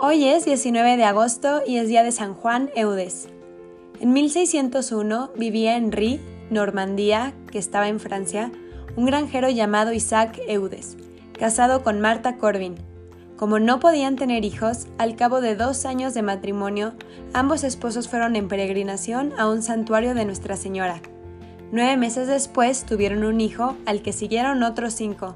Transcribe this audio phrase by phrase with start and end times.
[0.00, 3.28] Hoy es 19 de agosto y es día de San Juan Eudes.
[3.98, 6.20] En 1601 vivía en Rie,
[6.50, 8.52] Normandía, que estaba en Francia,
[8.94, 10.96] un granjero llamado Isaac Eudes,
[11.36, 12.76] casado con Marta Corbin.
[13.36, 16.92] Como no podían tener hijos, al cabo de dos años de matrimonio,
[17.32, 21.02] ambos esposos fueron en peregrinación a un santuario de Nuestra Señora.
[21.72, 25.34] Nueve meses después tuvieron un hijo, al que siguieron otros cinco.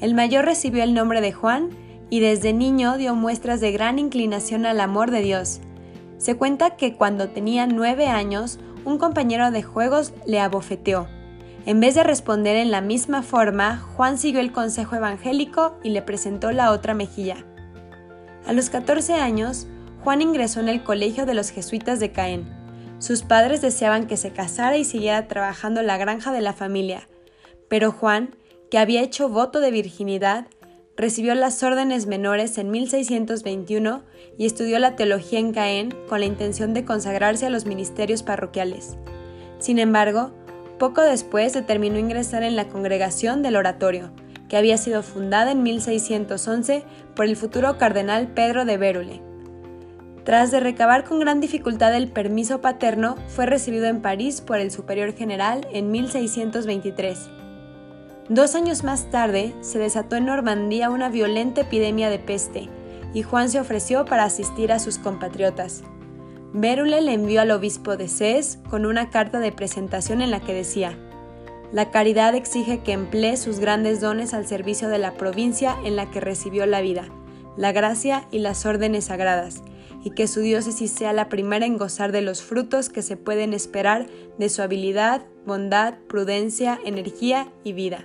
[0.00, 1.68] El mayor recibió el nombre de Juan
[2.10, 5.60] y desde niño dio muestras de gran inclinación al amor de Dios.
[6.18, 11.08] Se cuenta que cuando tenía nueve años, un compañero de juegos le abofeteó.
[11.66, 16.00] En vez de responder en la misma forma, Juan siguió el consejo evangélico y le
[16.00, 17.44] presentó la otra mejilla.
[18.46, 19.66] A los 14 años,
[20.04, 22.48] Juan ingresó en el colegio de los jesuitas de Caen.
[23.00, 27.08] Sus padres deseaban que se casara y siguiera trabajando en la granja de la familia,
[27.68, 28.36] pero Juan,
[28.70, 30.46] que había hecho voto de virginidad,
[30.96, 34.02] recibió las órdenes menores en 1621
[34.38, 38.96] y estudió la teología en Caen con la intención de consagrarse a los ministerios parroquiales.
[39.58, 40.32] Sin embargo,
[40.78, 44.10] poco después determinó ingresar en la congregación del oratorio,
[44.48, 46.84] que había sido fundada en 1611
[47.14, 49.22] por el futuro cardenal Pedro de Bérule.
[50.24, 54.70] Tras de recabar con gran dificultad el permiso paterno, fue recibido en París por el
[54.70, 57.30] superior general en 1623.
[58.28, 62.68] Dos años más tarde se desató en Normandía una violenta epidemia de peste,
[63.14, 65.84] y Juan se ofreció para asistir a sus compatriotas.
[66.52, 70.54] Bérule le envió al obispo de Cés con una carta de presentación en la que
[70.54, 70.98] decía,
[71.70, 76.10] La caridad exige que emplee sus grandes dones al servicio de la provincia en la
[76.10, 77.04] que recibió la vida,
[77.56, 79.62] la gracia y las órdenes sagradas,
[80.02, 83.54] y que su diócesis sea la primera en gozar de los frutos que se pueden
[83.54, 88.04] esperar de su habilidad, bondad, prudencia, energía y vida.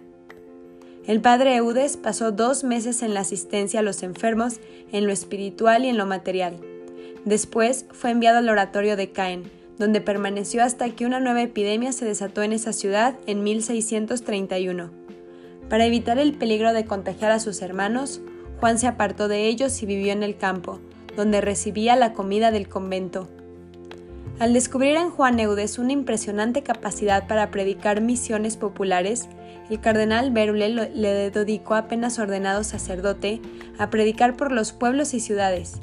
[1.08, 4.60] El padre Eudes pasó dos meses en la asistencia a los enfermos
[4.92, 6.58] en lo espiritual y en lo material.
[7.26, 9.44] Después fue enviado al oratorio de Caen,
[9.80, 14.92] donde permaneció hasta que una nueva epidemia se desató en esa ciudad en 1631.
[15.70, 18.22] Para evitar el peligro de contagiar a sus hermanos,
[18.60, 20.80] Juan se apartó de ellos y vivió en el campo,
[21.16, 23.28] donde recibía la comida del convento.
[24.42, 29.30] Al descubrir en Juan Eudes una impresionante capacidad para predicar misiones populares,
[29.70, 33.40] el cardenal Berule le dedicó apenas ordenado sacerdote
[33.78, 35.74] a predicar por los pueblos y ciudades.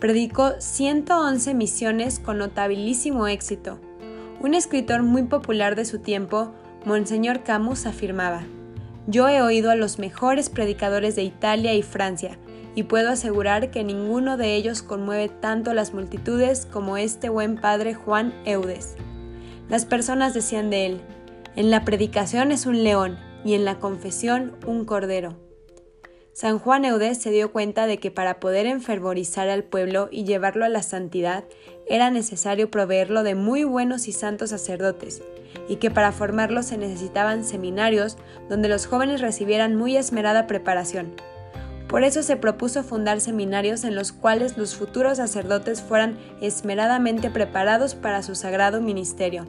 [0.00, 3.78] Predicó 111 misiones con notabilísimo éxito.
[4.40, 6.50] Un escritor muy popular de su tiempo,
[6.84, 8.42] Monseñor Camus, afirmaba,
[9.06, 12.38] Yo he oído a los mejores predicadores de Italia y Francia,
[12.74, 17.94] y puedo asegurar que ninguno de ellos conmueve tanto las multitudes como este buen padre
[17.94, 18.96] Juan Eudes.
[19.68, 21.00] Las personas decían de él,
[21.56, 25.36] en la predicación es un león, y en la confesión un cordero.
[26.32, 30.64] San Juan Eudes se dio cuenta de que para poder enfervorizar al pueblo y llevarlo
[30.64, 31.44] a la santidad
[31.86, 35.22] era necesario proveerlo de muy buenos y santos sacerdotes,
[35.68, 38.16] y que para formarlo se necesitaban seminarios
[38.48, 41.14] donde los jóvenes recibieran muy esmerada preparación.
[41.90, 47.96] Por eso se propuso fundar seminarios en los cuales los futuros sacerdotes fueran esmeradamente preparados
[47.96, 49.46] para su sagrado ministerio.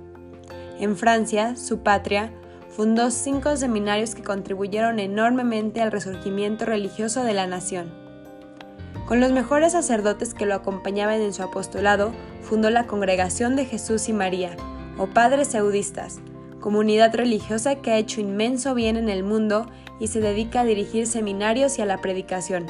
[0.79, 2.31] En Francia, su patria,
[2.75, 7.94] fundó cinco seminarios que contribuyeron enormemente al resurgimiento religioso de la nación.
[9.08, 14.09] Con los mejores sacerdotes que lo acompañaban en su apostolado, fundó la Congregación de Jesús
[14.09, 14.56] y María,
[14.97, 16.22] o Padres Eudistas,
[16.62, 21.08] comunidad religiosa que ha hecho inmenso bien en el mundo y se dedica a dirigir
[21.08, 22.68] seminarios y a la predicación.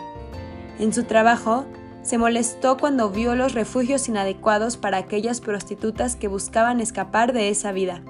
[0.80, 1.66] En su trabajo,
[2.02, 7.72] se molestó cuando vio los refugios inadecuados para aquellas prostitutas que buscaban escapar de esa
[7.72, 8.02] vida.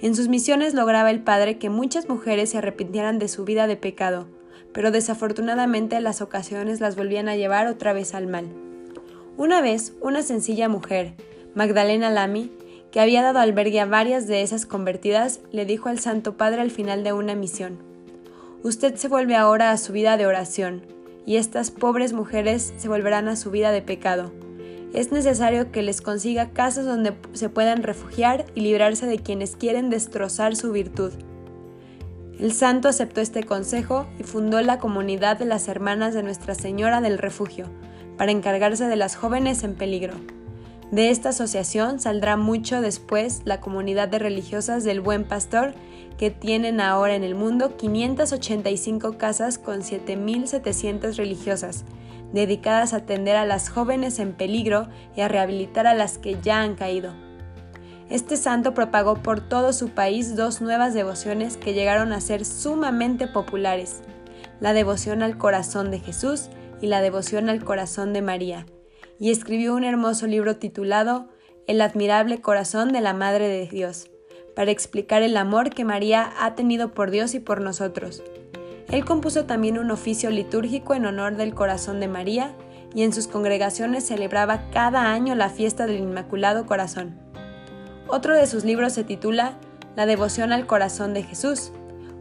[0.00, 3.76] En sus misiones lograba el Padre que muchas mujeres se arrepintieran de su vida de
[3.76, 4.28] pecado,
[4.72, 8.46] pero desafortunadamente las ocasiones las volvían a llevar otra vez al mal.
[9.36, 11.14] Una vez, una sencilla mujer,
[11.54, 12.52] Magdalena Lamy,
[12.90, 16.70] que había dado albergue a varias de esas convertidas, le dijo al Santo Padre al
[16.70, 17.78] final de una misión,
[18.62, 20.82] Usted se vuelve ahora a su vida de oración,
[21.24, 24.32] y estas pobres mujeres se volverán a su vida de pecado
[24.94, 29.90] es necesario que les consiga casas donde se puedan refugiar y librarse de quienes quieren
[29.90, 31.12] destrozar su virtud.
[32.38, 37.00] El santo aceptó este consejo y fundó la comunidad de las hermanas de Nuestra Señora
[37.00, 37.66] del Refugio,
[38.16, 40.14] para encargarse de las jóvenes en peligro.
[40.90, 45.74] De esta asociación saldrá mucho después la comunidad de religiosas del Buen Pastor,
[46.16, 51.84] que tienen ahora en el mundo 585 casas con 7.700 religiosas,
[52.32, 56.62] dedicadas a atender a las jóvenes en peligro y a rehabilitar a las que ya
[56.62, 57.12] han caído.
[58.08, 63.26] Este santo propagó por todo su país dos nuevas devociones que llegaron a ser sumamente
[63.26, 64.00] populares,
[64.60, 66.48] la devoción al corazón de Jesús
[66.80, 68.64] y la devoción al corazón de María,
[69.18, 71.28] y escribió un hermoso libro titulado
[71.66, 74.10] El admirable corazón de la Madre de Dios,
[74.54, 78.22] para explicar el amor que María ha tenido por Dios y por nosotros.
[78.90, 82.54] Él compuso también un oficio litúrgico en honor del corazón de María,
[82.94, 87.18] y en sus congregaciones celebraba cada año la fiesta del Inmaculado Corazón.
[88.06, 89.58] Otro de sus libros se titula
[89.94, 91.70] La devoción al corazón de Jesús.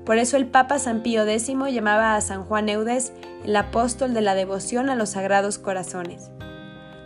[0.05, 3.13] Por eso el Papa San Pío X llamaba a San Juan Eudes
[3.45, 6.31] el apóstol de la devoción a los sagrados corazones.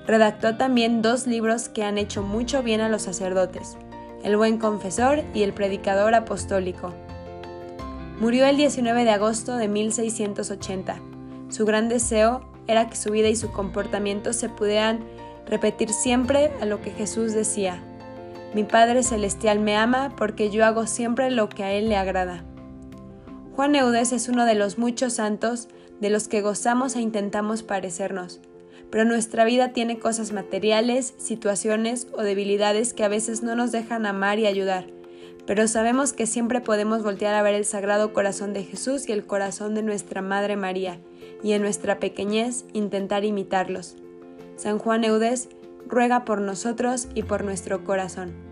[0.08, 3.78] Redactó también dos libros que han hecho mucho bien a los sacerdotes,
[4.24, 6.94] El buen confesor y El predicador apostólico.
[8.20, 11.00] Murió el 19 de agosto de 1680.
[11.50, 15.00] Su gran deseo era que su vida y su comportamiento se pudieran
[15.48, 17.84] repetir siempre a lo que Jesús decía.
[18.54, 22.44] Mi Padre Celestial me ama porque yo hago siempre lo que a Él le agrada.
[23.56, 25.68] Juan Eudes es uno de los muchos santos
[26.00, 28.42] de los que gozamos e intentamos parecernos,
[28.92, 34.06] pero nuestra vida tiene cosas materiales, situaciones o debilidades que a veces no nos dejan
[34.06, 34.86] amar y ayudar,
[35.48, 39.26] pero sabemos que siempre podemos voltear a ver el Sagrado Corazón de Jesús y el
[39.26, 41.00] corazón de nuestra Madre María,
[41.44, 43.96] y en nuestra pequeñez intentar imitarlos.
[44.58, 45.50] San Juan Eudes
[45.88, 48.51] ruega por nosotros y por nuestro corazón.